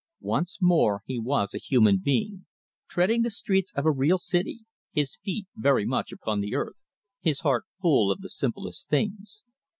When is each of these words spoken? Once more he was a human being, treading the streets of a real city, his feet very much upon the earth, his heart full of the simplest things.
Once 0.25 0.57
more 0.59 1.03
he 1.05 1.19
was 1.19 1.53
a 1.53 1.59
human 1.59 1.99
being, 1.99 2.47
treading 2.89 3.21
the 3.21 3.29
streets 3.29 3.71
of 3.75 3.85
a 3.85 3.91
real 3.91 4.17
city, 4.17 4.61
his 4.91 5.17
feet 5.17 5.45
very 5.55 5.85
much 5.85 6.11
upon 6.11 6.41
the 6.41 6.55
earth, 6.55 6.81
his 7.19 7.41
heart 7.41 7.65
full 7.79 8.09
of 8.11 8.21
the 8.21 8.29
simplest 8.29 8.89
things. 8.89 9.43